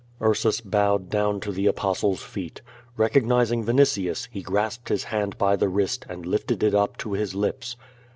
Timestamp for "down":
1.11-1.39